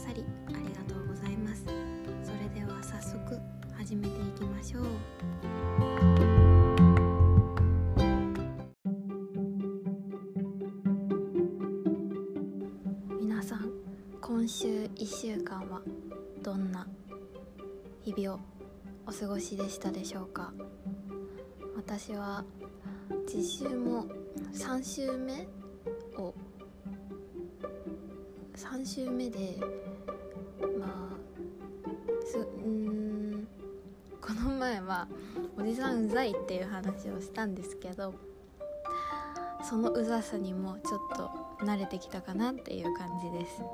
[0.00, 1.62] さりありがとうございます。
[2.24, 3.38] それでは早速
[3.76, 4.84] 始めていきましょう。
[13.20, 13.70] 皆さん
[14.22, 15.82] 今週1週間は
[16.42, 16.88] どんな
[18.00, 18.40] 日々を
[19.06, 20.54] お過ごしでしたでしょうか？
[21.76, 22.42] 私は
[23.26, 24.06] 実習も
[24.54, 25.46] 3週目
[26.16, 26.34] を
[28.60, 29.56] 3週目で
[30.78, 31.16] まあ
[32.26, 33.48] すうーん
[34.20, 35.08] この前は
[35.58, 38.14] おじさんうざいっていう話をしたんですけど
[39.64, 41.30] そのうざさにもちょっと
[41.64, 43.62] 慣れてきたかなっていう感じです。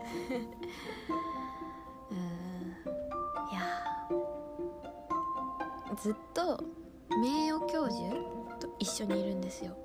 [2.10, 2.20] うーん
[3.50, 3.62] いや
[5.96, 6.62] ずっと
[7.20, 8.14] 名誉教授
[8.60, 9.76] と一緒にいるんですよ。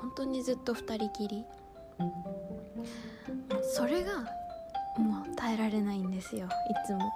[0.00, 1.44] 本当にずっと二人きり。
[3.62, 4.39] それが
[5.00, 6.48] もう耐えられないんですよい
[6.86, 7.12] つも。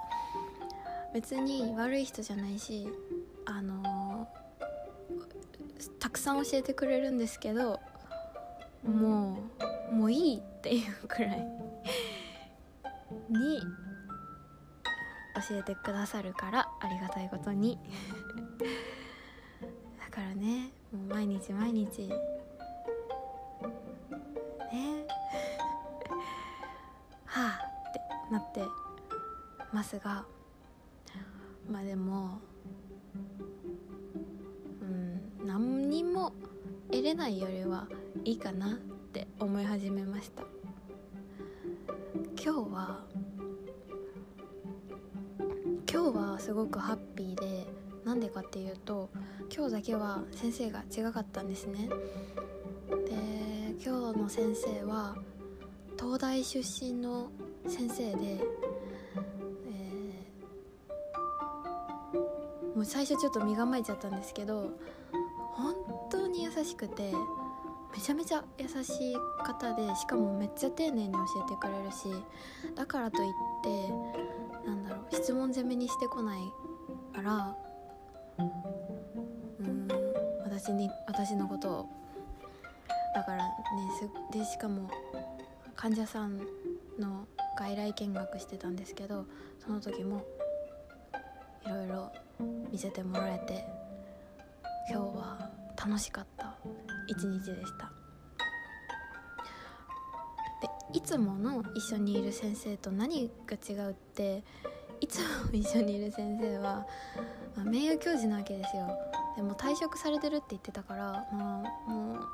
[1.13, 2.89] 別に悪い人じゃないし
[3.45, 4.27] あの
[5.97, 7.79] たくさん教えてくれるんですけど
[8.83, 9.39] も
[9.91, 11.39] うもういいっていうくらい
[13.29, 13.61] に
[15.49, 17.79] 教えてくださるからありがたいことに。
[19.99, 22.09] だからねもう毎日毎日
[29.85, 30.25] ますが
[31.71, 32.39] まあでも
[34.81, 36.33] うん何にも
[36.91, 37.87] 得れないよりは
[38.23, 38.73] いいかなっ
[39.13, 40.43] て思い始めました。
[42.43, 43.03] 今日は
[45.91, 47.67] 今日はすごくハッピーで
[48.03, 49.09] なんでかっていうと
[49.55, 51.89] 今日だけは先生が違かったんですね。
[52.89, 55.15] で今日の先生は
[55.99, 57.29] 東大出身の
[57.67, 58.39] 先生で、
[62.75, 64.71] もう最初ちょっと身構えちゃったんですけど
[65.53, 65.73] 本
[66.09, 67.13] 当に優しくて
[67.95, 72.09] めちゃめちゃ優しい方でしかもめっちゃ丁寧に教えてくれるし
[72.75, 73.31] だからといっ
[73.63, 76.41] てなんだろう質問攻めにしてこない
[77.15, 77.55] から
[78.39, 79.87] うん
[80.43, 81.89] 私に私のことを。
[83.15, 83.51] だからね
[84.29, 84.89] でしかも
[85.77, 86.37] 患者さん
[86.99, 87.25] の
[87.57, 89.25] 外来見学してたんですけど
[89.65, 90.25] その時も
[91.65, 92.11] いろいろ
[92.75, 93.65] 見せてもらえて
[94.91, 96.57] 今日は楽しかった
[97.07, 97.89] 一日でした。
[100.91, 104.43] でいつもの一緒にいる先生と何が違うって
[104.99, 106.85] いつも一緒にいる先生は、
[107.55, 108.89] まあ、名誉教授なわけですよ。
[109.37, 112.27] でも退職されてるって言ってたから、まあ、もう、ま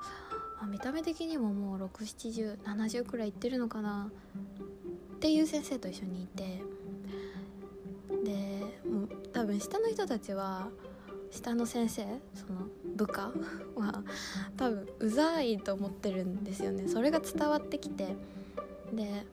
[0.63, 4.09] あ見た目的にももう67070くらいいってるのかな
[5.18, 6.63] っていう先生と一緒にいて。
[8.23, 8.31] で
[8.89, 10.69] もう多分下の人たちは
[11.31, 12.03] 下の先生
[12.35, 13.31] その部下
[13.75, 14.03] は
[14.57, 16.87] 多分うざいと思ってるんですよね。
[16.87, 18.15] それが伝わってきて。
[18.93, 19.25] で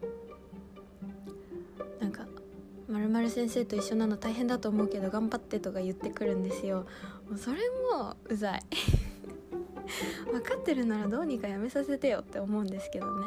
[1.98, 2.27] なんか
[2.87, 6.87] 「まる先生と一緒なの大変だと思うけど頑張って」とか言ってくるんですよ。
[7.28, 7.59] もうそれ
[7.93, 8.62] もうざい。
[10.31, 13.27] 分かってるならどうにかやめさせてよって思うんですけどね。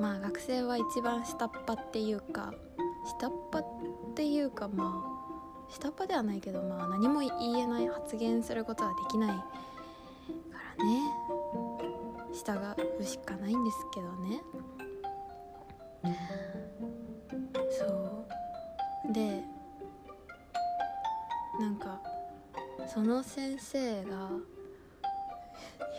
[0.00, 2.54] まあ学生は一番下っ端っていうか
[3.18, 3.64] 下っ端
[4.16, 9.44] っていうかまあ下っ端ではないけどまあ何も言えない発言することはできないか
[10.78, 11.00] らね。
[12.32, 12.58] 従
[12.98, 14.42] うしかないんですけどね。
[17.78, 17.84] そ
[19.06, 19.12] う。
[19.12, 19.44] で
[21.60, 22.00] なんか
[22.88, 24.30] その先生が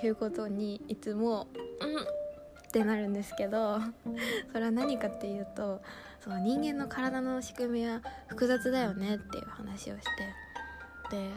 [0.02, 1.46] 言うことにいつも
[1.82, 3.80] 「うん」ってなるんですけど
[4.52, 5.82] それは何かっていうと
[6.20, 10.04] その人間の体の仕組みは複雑だよねっていう話をし
[11.10, 11.32] てで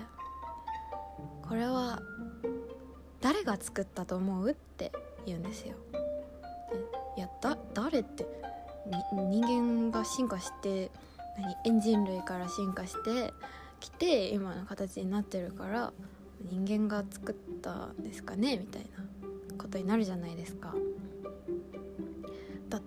[1.42, 2.00] これは
[3.20, 4.50] 誰が作ったと思う？
[4.50, 4.92] って
[5.26, 5.74] 言うんですよ。
[7.16, 8.26] いやだ誰って
[9.12, 10.90] 人間が進化して
[11.38, 13.32] 何エンジン類から進化して
[13.78, 15.92] きて今の形になってるから
[16.50, 18.56] 人間が作ったんですかね？
[18.56, 19.04] みたいな
[19.58, 20.74] ことになるじゃないですか。
[22.68, 22.80] だ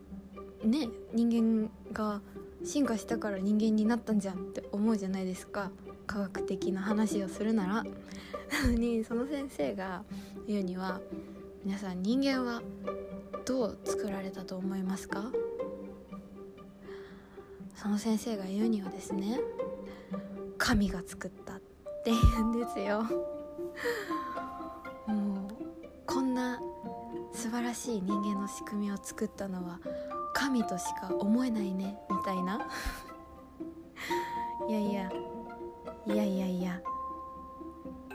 [0.64, 2.22] ね人間が
[2.66, 5.72] 進化したから人間になったんじゃんって思うじゃないですか。
[6.06, 7.84] 科学的な話をするなら。
[7.84, 7.86] な
[8.68, 10.04] のにその先生が
[10.48, 11.02] 言うには
[11.64, 12.62] 皆さん人間は
[13.46, 15.32] どう作られたと思いますか？
[17.76, 19.40] その先生が言うにはですね
[20.58, 21.60] 神が作ったっ
[22.04, 23.04] て言うんですよ。
[25.08, 26.60] もうこんな
[27.34, 29.80] 素晴らしい人間の仕組みを作ったのは
[30.34, 32.60] 神としか思えないねみたいな。
[34.68, 35.12] いやいや。
[36.06, 36.82] いやいやいや。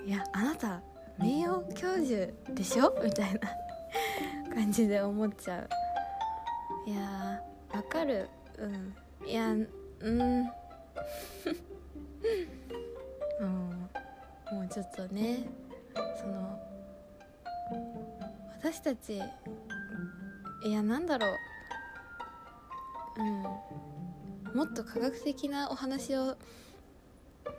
[0.05, 0.81] いやあなた
[1.19, 2.94] 名誉教授でしょ？
[3.03, 3.41] みたいな。
[4.55, 5.69] 感じで思っちゃう。
[6.87, 7.43] いや
[7.73, 8.29] わかる。
[8.59, 8.94] うん。
[9.26, 9.69] いやうん。
[13.41, 13.88] うん。
[14.53, 15.49] もうちょっとね
[16.20, 16.59] その
[18.59, 19.23] 私たち
[20.65, 21.31] いやなんだろう。
[23.19, 23.43] うん。
[24.56, 26.37] もっと科学的なお話を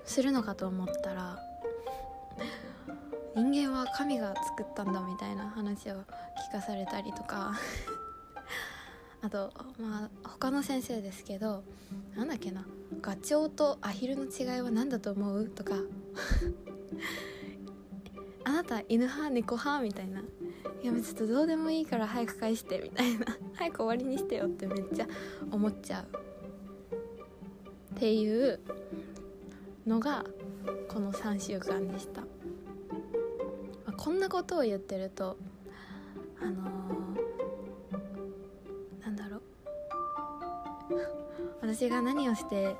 [0.05, 1.39] するのかと思ったら
[3.35, 7.53] 人間は神が作ったんだみたいな話を聞かされたりとか。
[9.21, 11.65] あとまあ他の先生ですけど
[12.15, 12.65] なんだっけな
[13.01, 15.75] ガチョウとアヒルの違いは何だと思うとか。
[18.45, 20.23] あなた犬派猫派みたいな。
[20.81, 23.25] いやちょっとどうでもいいから早く返してみたいな
[23.55, 25.07] 早く終わりにしてよってめっちゃ
[25.51, 26.05] 思っちゃう。
[27.95, 28.59] っていう
[29.85, 30.23] のが
[30.87, 32.27] この3週間でした、ま
[33.87, 35.35] あ、こんなことを言ってると
[36.41, 39.41] あのー、なんだろう。
[41.61, 42.75] 私が何をして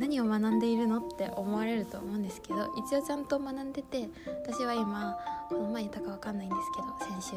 [0.00, 4.08] 何を学んでいるのって思われると思うんですけど一応ちゃんと学んでて
[4.42, 5.18] 私は今
[5.50, 7.36] この前言ったか分かんないんですけど先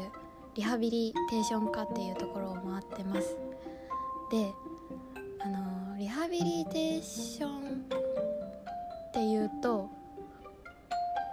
[0.54, 3.36] リハビリテーション科っていうところを回ってます。
[4.30, 4.54] で
[5.40, 7.86] あのリハビリテーション
[9.08, 9.90] っていうと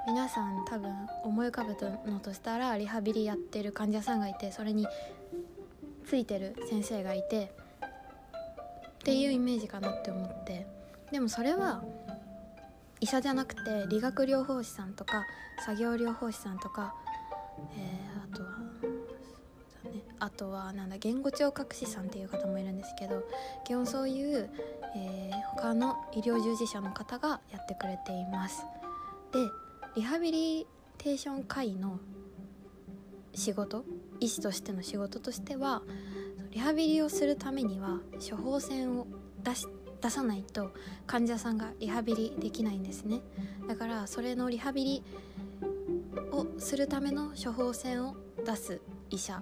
[0.08, 0.94] 皆さん多分
[1.24, 4.86] 思い浮かべたのとしたらリハビリやってる患者さんがいてそれに
[6.06, 7.54] ついてる先生がいて
[9.00, 10.81] っていうイメージかなって思って。
[11.12, 11.84] でもそれは
[13.02, 15.26] 医者じゃなくて理学療法士さんとか
[15.66, 16.94] 作業療法士さんとか、
[17.76, 18.50] えー、あとは
[19.92, 23.24] ねあとはなんだ言語聴覚士さんっていう方もいるんですけど
[23.66, 24.50] 基本そういう、
[24.96, 28.64] えー、他の医療従事者の方がやってくれています
[29.34, 29.40] で
[29.96, 30.68] リハビリ
[30.98, 32.00] テーション会の
[33.34, 33.84] 仕事
[34.20, 35.82] 医師としての仕事としては
[36.52, 38.00] リハビリをするためには
[38.30, 39.08] 処方箋を
[39.44, 40.72] 出して出さないと
[41.06, 43.22] 患者さんがリハビリできないんですね。
[43.68, 45.04] だからそれのリハビリ
[46.32, 48.16] をするための処方箋を
[48.46, 49.42] 出す医者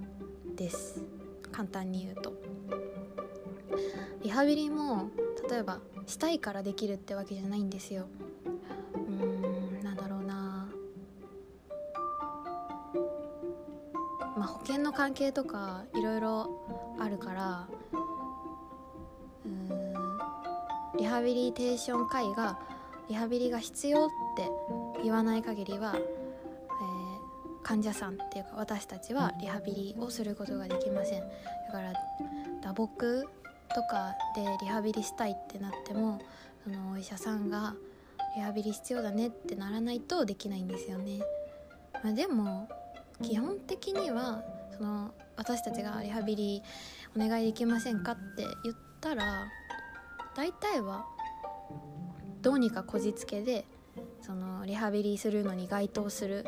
[0.55, 1.03] です。
[1.51, 2.33] 簡単に言うと。
[4.21, 5.09] リハビリも
[5.49, 8.07] 例えばしたいからできるってわけじゃないんですよ。
[8.95, 10.67] うーんなんだろうな。
[14.37, 17.67] まあ保険の関係とかいろいろあるから
[20.99, 22.59] リハビリテーション会が
[23.07, 24.49] リハビリが必要って
[25.01, 26.05] 言わない限りは、えー、
[27.63, 31.21] 患者さんっていうか私たちはリハビリをすることができません。
[31.21, 31.25] だ
[31.71, 31.93] から
[32.61, 33.23] 打撲
[33.73, 36.19] とかでリハビリしたいってなっても
[36.63, 37.75] そのお医者さんが
[38.35, 41.19] リハビリ必要だねってならないとできないんですよね、
[42.03, 42.69] まあ、でも
[43.21, 44.43] 基本的には
[44.77, 46.63] その私たちがリハビリ
[47.15, 49.47] お願いできませんかって言ったら
[50.39, 51.05] 大体は
[52.41, 53.65] どうにかこじつけで
[54.21, 56.45] そのリハビリするのに該当する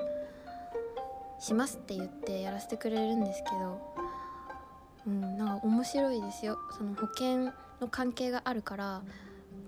[1.41, 3.81] しますって言ってやらせてくれるんですけど
[5.07, 6.57] うんなんか面白いですよ。
[6.77, 9.01] その保険の関係があるから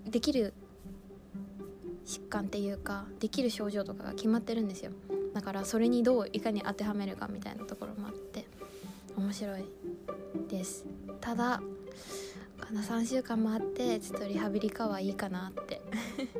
[0.06, 0.54] できる
[2.06, 4.92] 疾患っていうかできる症状とかが決まってるんですよ。
[5.34, 7.83] だからそれにどういかに当てはめるかみたいなところ
[9.34, 9.64] 白い
[10.48, 10.84] です。
[11.20, 11.60] ただ
[12.60, 15.82] かな3週間もあってちょっとリハビリかはいいかなって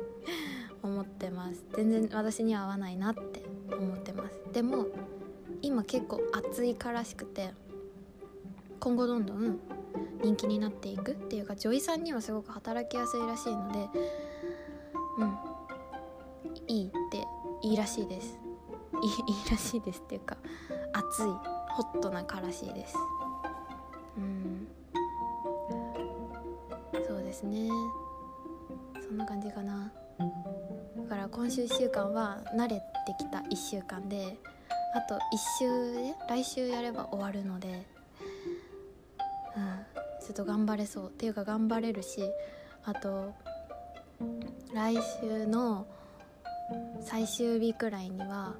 [0.81, 1.63] 思ってます。
[1.75, 4.39] 全然私には合わないなって思ってます。
[4.53, 4.87] でも
[5.61, 7.53] 今結構暑いからしくて
[8.79, 9.59] 今後どんどん
[10.23, 13.89] 人気になっていくっていうか女医さんにはすごく働きやすいらしいので
[15.19, 15.37] うん。
[16.67, 17.27] いいって
[17.61, 18.39] いいらしいです。
[19.01, 20.37] いいらしいですっていうか
[20.93, 21.54] 暑い。
[21.75, 22.95] ホットなからしいです。
[24.17, 24.67] うん。
[27.05, 27.69] そうですね。
[29.05, 29.91] そんな感じかな。
[30.17, 32.81] だから今週1週間は慣れて
[33.19, 34.37] きた1週間で
[34.95, 35.19] あと1
[35.59, 37.85] 週で来週やれば終わるので
[39.57, 39.85] うん。
[40.25, 41.07] ちょっと頑張れそう。
[41.07, 42.21] っていうか頑張れるし
[42.85, 43.33] あと
[44.73, 45.85] 来週の
[47.01, 48.55] 最終日くらいには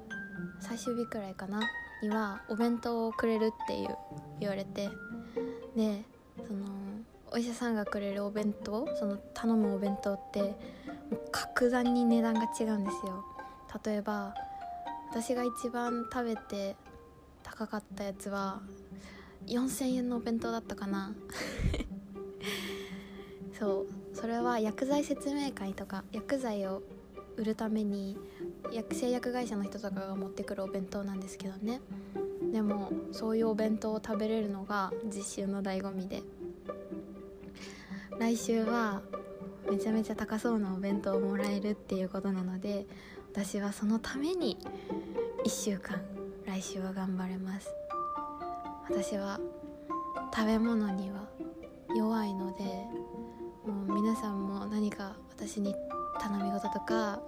[0.60, 1.62] 最終日くらいかな。
[2.02, 3.96] にはお弁当をくれるっていう
[4.40, 4.90] 言われて
[5.74, 6.04] で
[6.46, 6.66] その
[7.32, 10.48] お医者さんがくれるお弁当その頼むお弁当っても
[11.12, 13.24] う格段に値段が違うんですよ。
[13.84, 14.34] 例えば
[15.10, 16.76] 私が一番食べて
[17.42, 18.60] 高かったやつは
[19.46, 21.14] 4000円のお弁当だったかな。
[23.58, 23.86] そう。
[24.16, 26.82] それは薬剤説明会とか薬剤を
[27.36, 28.16] 売るために
[28.72, 31.80] 薬製薬会社の人とかが持ってくるお弁当なんですけどね。
[32.52, 36.22] でもそういうお弁当を食べれるのが実習の醍醐味で。
[38.18, 39.02] 来週は
[39.70, 42.86] めちゃめちゃ高そうなお弁当をもらえるっていうことなので
[43.32, 44.56] 私はそのために
[45.44, 46.00] 1週間
[46.46, 47.68] 来週は頑張れます。
[48.88, 49.38] 私は
[50.32, 51.28] 食べ物には
[51.94, 52.64] 弱いので
[53.66, 55.74] もう皆さんも何か私に
[56.18, 57.20] 頼み事とか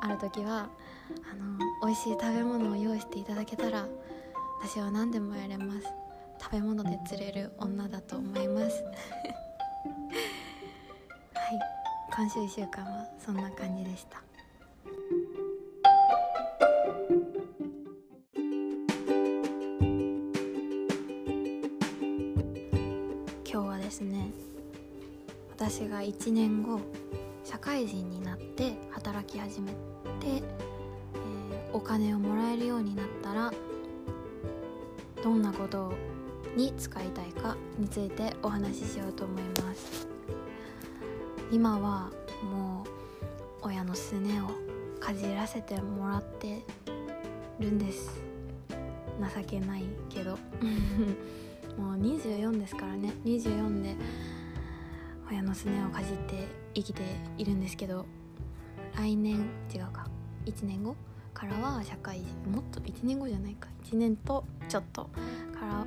[0.00, 0.68] ある時は
[1.30, 3.86] あの美味しい食べ物を用意していただけたら
[4.60, 5.86] 私は何でもやれます。
[6.40, 8.82] 食べ物で釣れる女だと思います。
[11.34, 11.58] はい。
[12.14, 14.22] 今週1週間はそんな感じでした。
[23.44, 24.30] 今日はですね
[25.50, 26.80] 私が1年後
[27.66, 29.76] 会人になって働き始めて、
[30.26, 33.52] えー、お金をもらえるようになったら
[35.22, 35.92] どんなこと
[36.54, 40.06] に使いたいかについてお話ししようと思います。
[41.50, 42.12] 今は
[42.44, 42.84] も
[43.62, 44.46] う親のすねを
[45.00, 46.62] かじらせてもらって
[47.58, 48.22] るんです。
[49.34, 50.38] 情けないけど。
[51.76, 53.12] もう24ですからね。
[53.24, 53.96] 24で
[55.28, 57.02] 親のすねをかじって生きて
[57.38, 58.04] いるんですけど
[58.94, 60.06] 来年違うか。
[60.44, 60.94] 1年後？
[61.34, 63.68] からは社会人もっと1年後じゃないか。
[63.84, 65.04] 1年とちょっと。
[65.58, 65.86] から、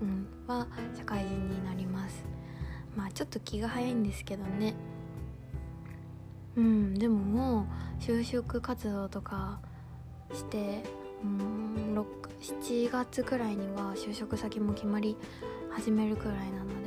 [0.00, 2.24] うん、は社会人になります。
[2.96, 4.74] まあちょっと気が早いんですけどね。
[6.56, 7.66] うんでもも
[8.00, 9.60] う就職活動とか
[10.32, 10.82] して
[11.22, 11.78] うん
[12.40, 15.16] 7月くらいには就職先も決まり
[15.70, 16.77] 始めるくらいなので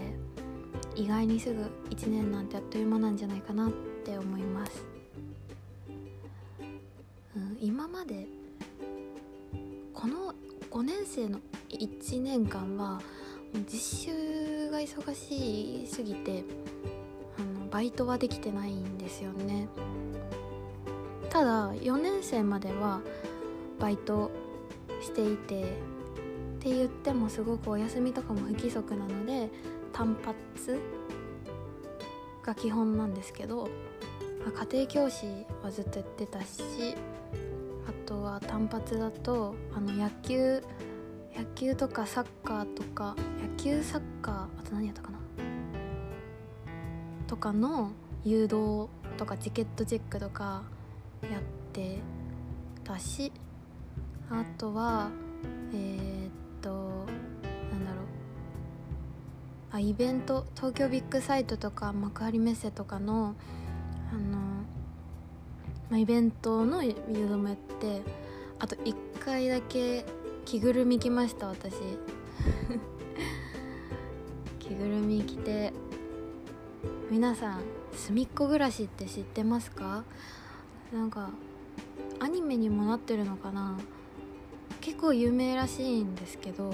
[0.96, 3.72] 意外にすぐ1年なんてあっという間なんじゃないかなっ
[4.04, 4.84] て思います、
[7.36, 8.28] うん、今まで
[9.94, 10.34] この
[10.70, 13.02] 5年生の1年間は
[13.72, 16.44] 実習が忙しすぎて
[17.38, 19.68] あのバイトはできてないんですよね。
[21.30, 23.02] ただ4年生までは
[23.80, 24.32] バイト
[25.02, 25.66] していてっ
[26.60, 29.50] て言ってもすごくお休みとかも不規則なので
[29.94, 30.80] 単発
[32.44, 33.68] が基本なんですけど
[34.72, 35.26] 家庭教師
[35.64, 36.96] はずっとやってたし
[37.88, 40.64] あとは単発だとあの野球
[41.38, 45.20] 野球とかサッカーとか野球サッカーあと何やったかな？
[47.28, 47.92] とかの
[48.26, 50.64] 誘導とかチケットチェックとか
[51.24, 52.00] やって
[52.84, 53.32] たし
[54.30, 55.10] あとは
[55.74, 56.32] えー、っ
[56.62, 56.91] と
[59.72, 63.36] あイベント東京ビッグサイトとか幕張メッセとかの
[64.12, 64.38] あの、
[65.90, 68.02] まあ、イベントの誘導もやって
[68.60, 70.06] あと1回だけ
[70.46, 71.74] 着ぐるみ着ました私。
[74.60, 75.74] 着ぐるみ着て
[77.10, 77.62] 皆さん
[77.94, 80.04] 隅っこ暮らしって知ってますか？
[80.94, 81.30] なんか
[82.20, 83.78] アニメにもなってるのかな？
[84.80, 86.74] 結構有名らしいんですけど、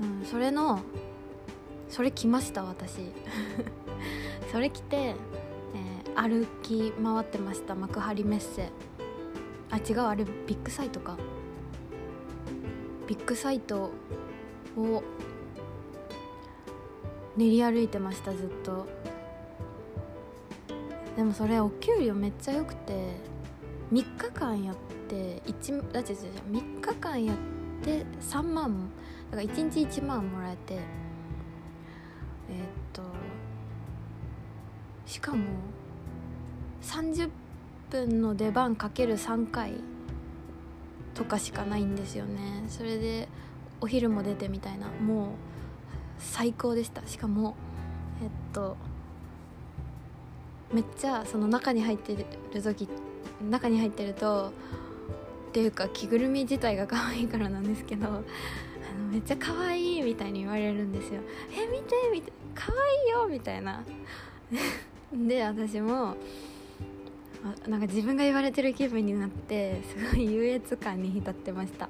[0.00, 0.80] うん、それの
[1.88, 3.12] それ着ました私。
[4.50, 8.70] それ着て、えー、歩き回ってました幕張メッセ。
[9.70, 11.16] あ違うあれビッグサイトか。
[13.06, 13.90] ビッグサイト
[14.76, 15.02] を
[17.36, 18.86] 練り歩いてましたずっと。
[21.16, 23.16] でもそれお給料めっちゃ良くて
[23.92, 24.76] 3日間やっ
[25.08, 27.36] て1だって3日間やっ
[27.82, 28.90] て3万
[29.34, 30.80] から1日1万もらえてえー、っ
[32.92, 33.02] と
[35.06, 35.44] しかも
[36.82, 37.30] 30
[37.90, 39.72] 分の出番かける3回
[41.14, 42.64] とかしかないんですよね。
[42.68, 43.28] それで
[43.80, 44.88] お昼も出てみたいな。
[44.88, 45.28] もう
[46.18, 47.06] 最高でした。
[47.06, 47.54] しかも
[48.22, 48.76] えっと
[50.72, 52.26] めっちゃその中に入ってる
[52.60, 52.88] 時
[53.48, 54.52] 中に入ってると
[55.48, 58.24] っていうか着ぐるみ自体が可愛いからなんですけど
[59.14, 61.20] めっちゃ可愛いみたいに言われるんですよ
[61.54, 63.84] 「え見て見て可愛いよ」みたいな。
[65.14, 66.16] で私も
[67.68, 71.88] なんか自分が言われてる気分になってすごい優越感に浸ってました。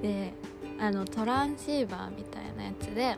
[0.00, 0.32] で
[0.78, 3.16] あのトランシーバーみたいなやつで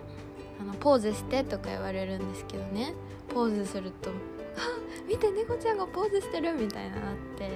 [0.59, 2.95] あのポーズしてとか言われるんですけどね。
[3.29, 4.09] ポーズすると
[4.57, 4.62] 「あ
[5.07, 7.50] 見て猫ちゃんがポーズしてる」みたいななって。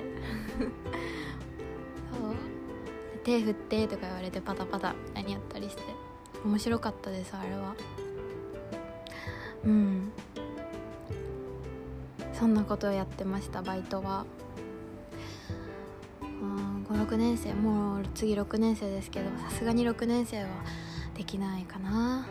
[3.24, 5.82] 手振ってとか言われてパタパタ何やったりして
[6.44, 7.74] 面白かったですあれは。
[9.64, 10.12] うん。
[12.34, 14.26] そんなことをやってましたバイトは。
[16.90, 20.48] 56年生もう次6年生ですけどさすがに6年生は
[21.14, 22.26] できないかな。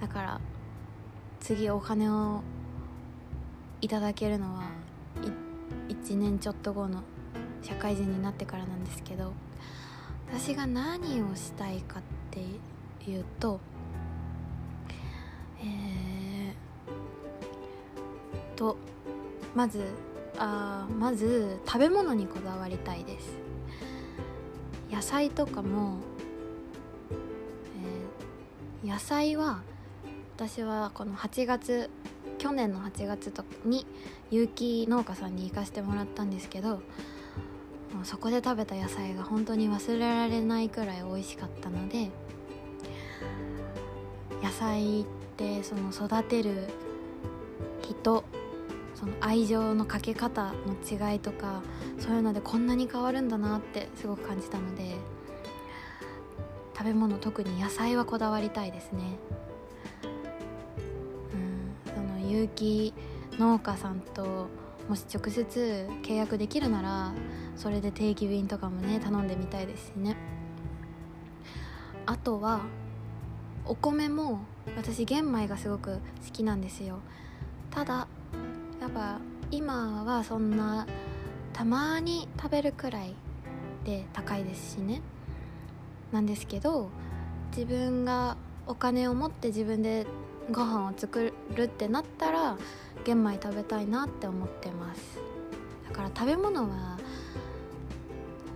[0.00, 0.40] だから
[1.40, 2.42] 次お金を
[3.80, 4.62] いただけるのは
[5.88, 7.02] 1年ちょっと後の
[7.60, 9.32] 社会人になってからなんですけど。
[10.36, 12.40] 私が何をしたいかって
[13.08, 13.60] いうと
[15.60, 18.76] えー、と
[19.54, 19.84] まず
[20.36, 23.38] あまず食べ物にこだわりたいです。
[24.90, 25.98] 野菜とかも、
[28.82, 29.62] えー、野菜は
[30.36, 31.90] 私はこの8月
[32.38, 33.86] 去年の8月とに
[34.32, 36.82] 有機農家さんに行かせてもらったんですけど
[38.04, 42.10] そこで食べた野菜が本当に忘れられないくらい美味しかったので
[44.42, 45.04] 野菜っ
[45.36, 46.68] てその育てる
[47.82, 48.24] 人
[48.94, 51.62] その愛情のかけ方の違いとか
[51.98, 54.96] そういうのでこんなに変わるんだなってすごく感じたので
[56.76, 59.00] 食べ物特に野菜はこだわりたいですね。
[61.32, 62.92] うんその有機
[63.38, 64.48] 農家さんと
[64.88, 67.12] もし直接契約できるなら
[67.56, 70.16] それで定期便とかもね頼んでみたいですしね。
[72.06, 72.60] あとは
[73.64, 74.40] お米も
[74.76, 76.00] 私玄米がすごく好
[76.32, 76.98] きなんですよ。
[77.70, 78.06] ただ
[78.80, 79.18] やっぱ
[79.50, 80.86] 今はそんな
[81.52, 83.14] たまに食べるくらい
[83.84, 85.00] で高いですしね。
[86.12, 86.90] なんですけど
[87.56, 90.06] 自分がお金を持って自分で
[90.50, 92.58] ご飯を作るってなったら
[93.04, 95.18] 玄米食べたいなって思ってます。
[95.88, 96.98] だから食べ物は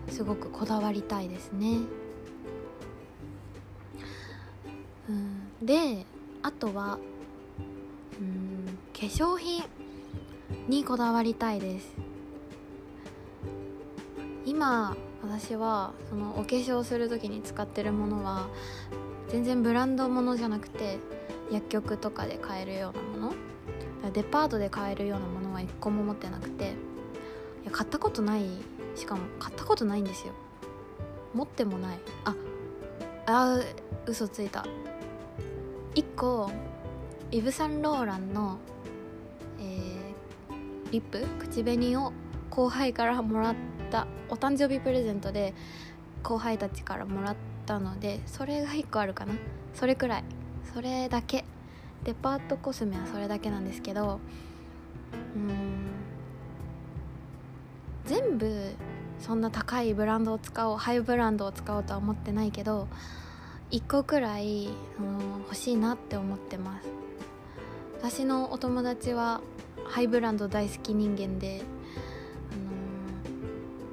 [0.09, 1.81] すごくこだわりたいですね。
[5.09, 5.67] うん。
[5.67, 6.07] で
[6.43, 6.99] あとは
[8.21, 9.63] うん化粧品
[10.69, 11.95] にこだわりたいです。
[14.47, 18.49] 今私はそのお化粧する時に使ってるものは
[19.29, 20.99] 全然ブランドものじゃなくて
[21.53, 23.38] 薬局とかで買えるようなもの
[24.11, 26.69] デパートで買えるようなものは一個も持ってなくてい
[27.65, 28.45] や買ったことない
[28.95, 30.33] しかも買ったことないんですよ。
[31.35, 31.99] 持ってもない。
[32.25, 32.35] あ
[33.27, 33.61] あ
[34.07, 34.67] 嘘ついた。
[35.95, 36.51] 1個
[37.31, 38.59] イヴ・サンローランの
[39.61, 40.15] え
[40.91, 42.13] リップ口紅を
[42.51, 43.55] 後輩からもらっ
[43.91, 45.55] たお誕生日プレゼントで
[46.23, 49.35] 後輩たちからもらったのでそれが1個あるかな。
[49.75, 50.25] それくらい。
[50.75, 51.45] それだけ。
[52.05, 54.21] デパートコスメはそれだけなんですけど
[55.35, 55.89] うん
[58.07, 58.73] 全部
[59.21, 62.89] そんな高いブランドを使おうハイブランドを使おうとは思ってないけど
[63.71, 66.89] 1個くらい、うん、欲しいなって思ってます。
[68.01, 69.43] 私のお友達は
[69.85, 71.63] ハイブランド大好き人間で、
[72.53, 72.55] あ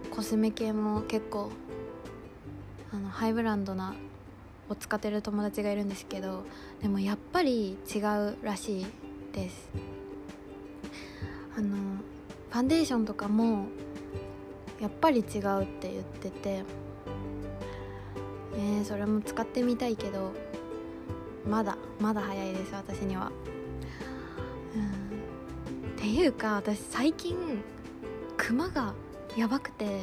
[0.06, 1.50] のー、コスメ系も結構
[2.94, 3.96] あのハイブランドな
[4.70, 6.44] を使ってる友達がいるんですけど
[6.82, 8.86] でもやっぱり違うらしい
[9.34, 9.70] です。
[11.58, 11.76] あの
[12.50, 13.68] ファンデーションとかも
[14.82, 16.64] やっぱり違うって言ってて
[18.58, 20.32] えー、それも使ってみたいけど
[21.48, 23.32] まだまだ早いです私には。
[24.76, 25.90] うん。
[25.90, 27.36] っていうか私最近
[28.38, 28.94] クマが
[29.38, 30.02] やばくて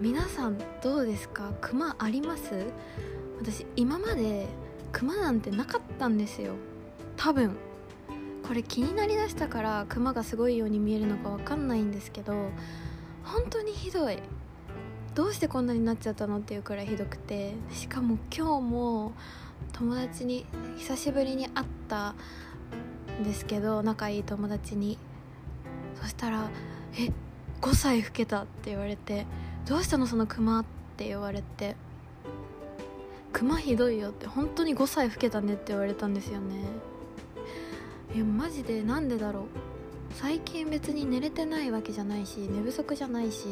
[0.00, 1.52] 皆さんどうですか？
[1.60, 2.72] クマあります？
[3.38, 4.46] 私今まで
[4.92, 6.54] クマなんてなかったんですよ。
[7.16, 7.56] 多分。
[8.46, 12.32] これ気になりだしたからクマがすごいように見えるのか分かんないんですけど
[13.22, 14.18] 本当にひどい。
[15.14, 19.12] どうしてこんなになっちゃったのっていうくらいひどくてしかも今日も
[19.72, 20.46] 友達に
[20.78, 22.14] 久しぶりに会った
[23.20, 24.98] んですけど仲いい友達に。
[26.00, 26.50] そしたら
[26.98, 27.12] 「え
[27.60, 29.26] 5歳老けた」って言われて
[29.66, 30.64] 「どうしたのそのクマ」っ
[30.96, 31.76] て言われて
[33.32, 36.56] 「クマひどいよ」って本当に5歳老けたねって言われたんですよね。
[38.14, 39.44] いやマジでなんでだろう。
[40.14, 43.46] 最近別に寝れてないわけじゃないし寝不足じゃないし。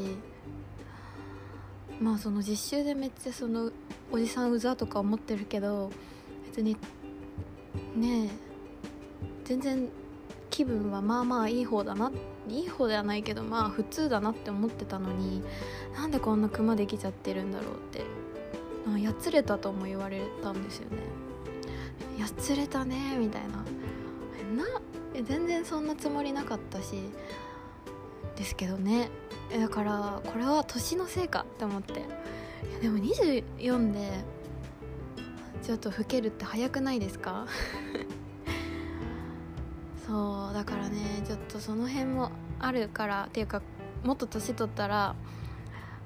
[2.00, 3.72] まあその実習でめっちゃその
[4.12, 5.90] おじさんうざとか思ってるけど
[6.46, 6.76] 別に
[7.96, 8.30] ねえ
[9.44, 9.88] 全然
[10.58, 12.10] 気分はまあまあいい方だな
[12.48, 15.40] いい方ではないけどまあ普通だなって思ってたのに
[15.94, 18.02] なんでこんなクマできちゃってるんだろうって
[19.00, 20.96] やつれたとも言われたんですよね。
[22.18, 23.58] やつれたねみたいな。
[24.64, 27.02] な全然そんなつもりなかったし
[28.34, 29.10] ですけどね。
[29.56, 32.02] だからこれは年のせいかって思って。
[32.82, 34.10] でも24で
[35.62, 37.46] ちょっと老けるって早くないですか？
[40.08, 43.60] そうだからねちょっとその辺もあるからっていうか
[44.04, 45.14] もっと年取ったら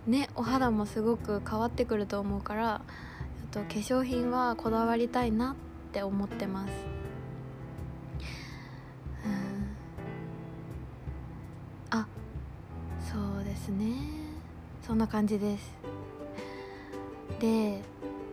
[0.09, 2.81] ねお肌もすごく変わってくると思うから
[3.53, 5.55] ちょっと化粧品はこだわりたいなっ
[5.93, 6.73] て思ってます。
[11.91, 12.07] あ
[13.09, 13.95] そうですね。
[14.85, 15.73] そんな感じです。
[17.39, 17.83] で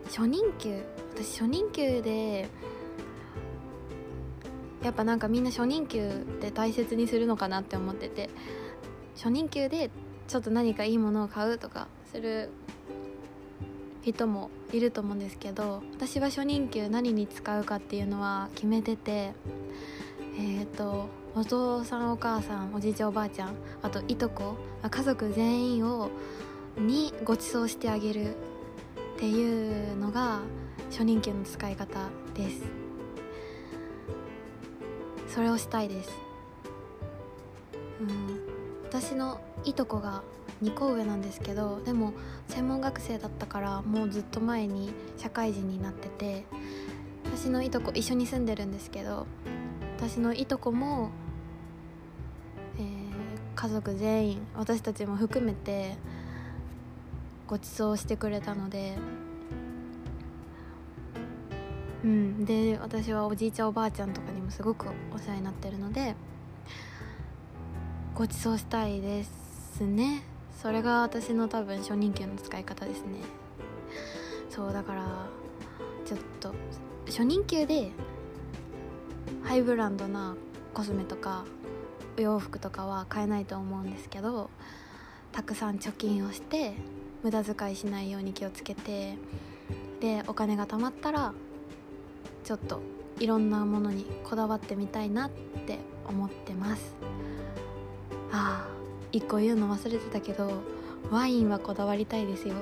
[0.06, 2.50] 初任給私初任給で
[4.84, 8.30] やっぱなんかみんな初任給って大切にするのかなって思ってて
[9.16, 9.90] 初任給で
[10.28, 12.50] ちょっと何かいいものを買うとかする
[14.02, 19.34] 人もいると思うんですけど私は初任給何に使うかっていうのは決めてて
[20.38, 24.56] えっ、ー、とお父さんお母さんおじいちゃんおばあちゃんあといとこ
[24.90, 26.10] 家族全員を
[26.78, 28.36] にご馳走してあげる
[29.16, 30.40] っていうのが
[30.90, 32.79] 初任給の使い方です。
[35.34, 36.10] それをしたいです、
[38.02, 38.40] うん、
[38.86, 40.24] 私のいとこが
[40.64, 42.14] 2個上なんですけどでも
[42.48, 46.46] 専門学生だったからもうずっと前に社会人になってて
[47.26, 49.28] 私のいとこ一緒に住んでるんですけど
[49.98, 51.12] 私のいとこも、
[52.78, 52.86] えー、
[53.56, 55.96] 家族全員私たちも含めて
[57.48, 58.98] ご馳走してくれたので
[62.04, 62.46] うん。
[62.46, 66.16] で私はおじいちゃんおばあちゃんとかにもすごくお世話になってるので
[68.16, 70.24] ご馳走したいですね。
[70.62, 73.22] それが私の多分初任給の使い方ですね。
[74.50, 75.28] そうだから
[76.06, 76.54] ちょっと
[77.06, 77.92] 初任給で
[79.44, 80.36] ハイブランドな
[80.74, 81.46] コスメとか
[82.18, 84.50] お洋服とかは買えないと思うんですけど
[85.32, 86.74] たくさん貯金をして
[87.24, 89.18] 無駄遣いしないように気をつけて
[90.02, 91.34] でお金が貯まったら
[92.50, 92.82] ちょっと
[93.20, 95.30] いろんなものにこだわってみたいなっ
[95.68, 96.96] て思ってます。
[98.32, 98.68] ああ
[99.12, 100.64] 一個言うの忘れてたけど
[101.12, 102.56] ワインはこだわりたいですよ。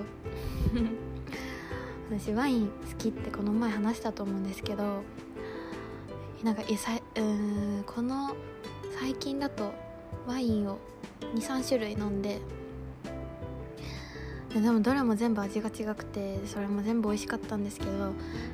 [2.12, 5.04] 私ワイン好きってこの前話したと思うんですけど
[6.44, 8.36] なんかさうんこの
[9.00, 9.72] 最近だと
[10.28, 10.80] ワインを
[11.34, 12.42] 23種類飲んで
[14.54, 17.92] でもどれも全部味が違くてそれも全部美味しかったんですけど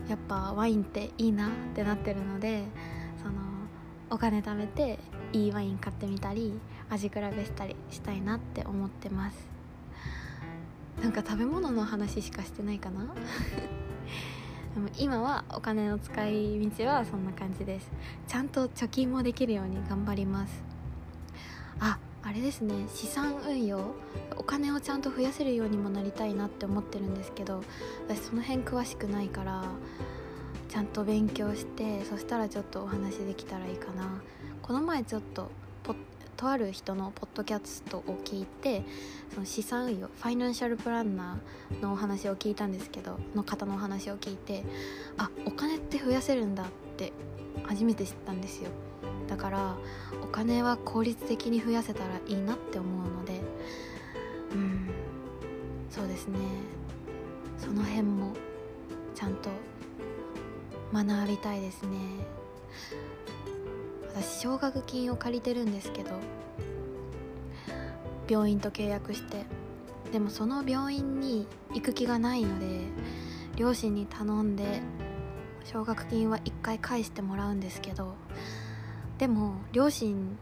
[0.09, 2.63] やっぱワインっていいなってなってるので
[3.21, 3.33] その
[4.09, 4.99] お金貯めて
[5.31, 9.53] いいワイン買ってみたり味比べしたりしたいなって思ってます。
[11.01, 13.07] なんか食べ物の話しかしてないかな？
[14.75, 17.89] でも今はお金の使い道はそんな感じです。
[18.27, 20.63] ちゃんと貯金もできるように頑張ります。
[21.79, 23.95] ああれですね資産運用
[24.37, 27.63] お金をちゃんと増やせるようにもなりたいなって思ってるんですけど
[28.07, 29.63] 私その辺詳しくないから
[30.69, 34.23] ちゃんと勉強してそしたらちょっとお話できたらいいかな。
[34.63, 35.51] この前ちょっと
[36.35, 38.83] とある人のポッドキャストを聞いて
[39.33, 44.63] その資産運用ファイナンシャルプランナーのお話を聞いたんですけどの方のお話を聞いて
[45.17, 46.65] あお金って増やせるんだっ
[46.97, 47.13] て
[47.65, 48.69] 初めて知ったんですよ。
[49.27, 49.75] だから
[50.23, 53.41] お金は効率的に増やせたらいいなって思うので
[54.53, 54.89] うん
[55.89, 56.39] そうですね。
[57.59, 58.33] その辺も
[59.15, 59.49] ちゃんと
[60.91, 61.97] 学びたいですね。
[64.15, 66.11] 私奨学金を借りてるんですけど
[68.27, 69.45] 病院と契約して
[70.11, 72.81] でもその病院に行く気がないので
[73.55, 74.81] 両親に頼んで
[75.63, 78.15] 奨学金は1回返してもらうんですけど
[79.17, 80.37] でも両親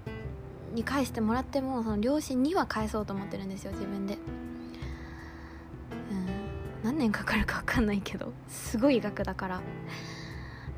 [0.74, 4.14] に返してもらってもその両親には返そうと思ってるんですよ自分で。
[4.14, 4.20] うん。
[6.84, 8.32] 何年かかるか分かんないけど。
[8.48, 9.62] すごい額だから。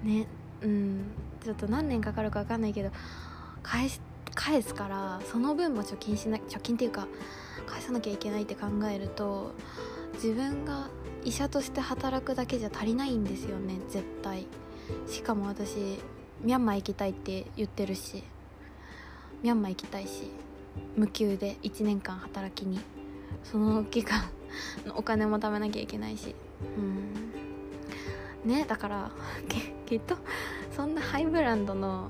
[0.03, 0.27] ね。
[0.61, 1.11] うん。
[1.43, 2.91] ちょっと何年かかるか分かんないけど。
[3.61, 4.01] 返し
[4.35, 7.07] 返すからその分も貯金しな貯金っていうか
[7.65, 9.53] 返さなきゃいけないって考えると
[10.15, 10.87] 自分が
[11.23, 14.47] 医者として働くだけじゃ足りないんですよね絶対。
[15.07, 15.99] しかも私
[16.43, 18.23] ミャンマー行きたいって言ってるし
[19.41, 20.29] ミャンマー行きたいし
[20.95, 22.79] 無給で1年間働きに
[23.43, 24.23] その期間
[24.85, 26.35] の お金も貯めなきゃいけないし。
[26.77, 28.49] うん。
[28.49, 29.11] ねだから
[29.85, 30.17] きっと
[30.75, 32.09] そんなハイブランドの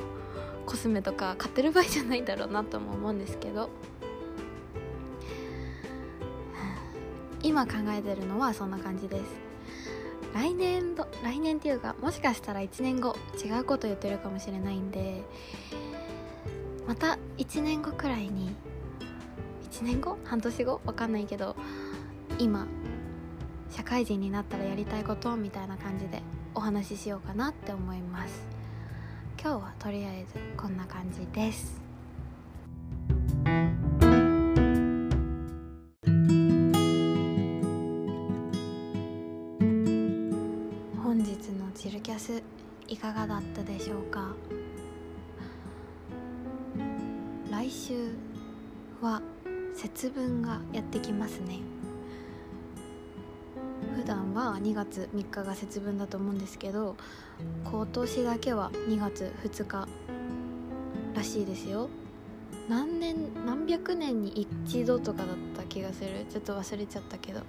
[0.66, 3.70] コスメとか買ってる場合じゃないだろうなとも思うんですけど。
[7.44, 9.53] 今考えてるのはそんな感じです。
[10.34, 15.22] 来年度来年っていうかもしかしたら1年後違うこと言ってるかもしれないんで
[16.88, 18.56] また1年後くらいに
[19.72, 20.18] 1年後？
[20.24, 20.82] 半年後？
[20.86, 21.56] わかんないけど
[22.40, 22.68] 今
[23.70, 26.22] 社会人になったらやりたいことみたいな感じで
[26.54, 28.46] お話ししようかなって思います。
[29.42, 31.82] 今日はとりあえずこんな感じです。
[43.14, 44.34] かがだったでしょうか？
[47.52, 48.16] 来週
[49.02, 49.22] は
[49.76, 51.60] 節分がやってきますね。
[53.96, 56.98] 普段は2月3日が節分だと思うんですけど
[57.64, 59.88] 今年だけは2月2日
[61.14, 61.90] らしいですよ。
[62.68, 66.26] 何年何百年に一度とかだった気がする。
[66.30, 67.42] ちょっと忘れちゃったけど。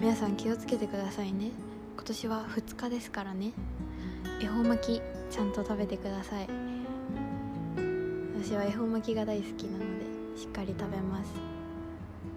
[0.00, 1.50] 皆さん気をつけてくださいね。
[1.96, 3.52] 今年は2日ですからね。
[4.40, 6.48] 恵方巻きちゃんと食べてください。
[8.40, 11.32] 私は恵方巻きが大好きなのでしっかり食べます。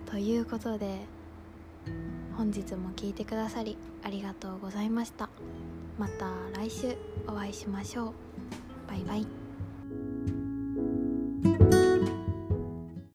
[0.05, 1.05] ということで
[2.35, 5.29] 本日も聴いてくださりありがとうございました。
[5.97, 8.13] また来週お会いしましょう。
[8.87, 9.40] バイバイ。